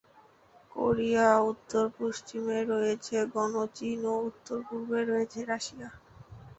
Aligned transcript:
Korea 0.71 1.27
উত্তর-পশ্চিমে 1.51 2.59
রয়েছে 2.71 3.15
গণচীন 3.33 3.99
ও 4.05 4.25
উত্তর-পূর্বে 4.29 4.99
রয়েছে 5.03 5.39
রাশিয়া। 5.45 5.89